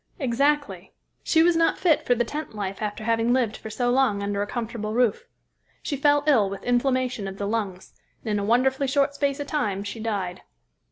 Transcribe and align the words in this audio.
"Exactly; 0.17 0.93
she 1.21 1.43
was 1.43 1.55
not 1.55 1.77
fit 1.77 2.07
for 2.07 2.15
the 2.15 2.25
tent 2.25 2.55
life 2.55 2.81
after 2.81 3.03
having 3.03 3.31
lived 3.33 3.55
for 3.55 3.69
so 3.69 3.91
long 3.91 4.23
under 4.23 4.41
a 4.41 4.47
comfortable 4.47 4.95
roof. 4.95 5.27
She 5.83 5.95
fell 5.95 6.23
ill 6.25 6.49
with 6.49 6.63
inflammation 6.63 7.27
of 7.27 7.37
the 7.37 7.47
lungs, 7.47 7.93
and 8.23 8.31
in 8.31 8.39
a 8.39 8.43
wonderfully 8.43 8.87
short 8.87 9.13
space 9.13 9.39
of 9.39 9.45
time 9.45 9.83
she 9.83 9.99
died." 9.99 10.41